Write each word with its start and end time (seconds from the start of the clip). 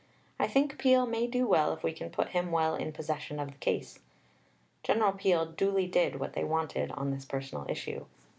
I 0.39 0.47
think 0.47 0.79
Peel 0.79 1.05
may 1.05 1.27
do 1.27 1.45
well 1.45 1.73
if 1.73 1.83
we 1.83 1.93
can 1.93 2.09
put 2.09 2.29
him 2.29 2.49
well 2.51 2.73
in 2.73 2.91
possession 2.91 3.39
of 3.39 3.51
the 3.51 3.57
case." 3.59 3.99
General 4.81 5.11
Peel 5.11 5.45
duly 5.45 5.85
did 5.85 6.19
what 6.19 6.33
they 6.33 6.43
wanted 6.43 6.89
on 6.93 7.11
this 7.11 7.23
personal 7.23 7.67
issue. 7.69 8.05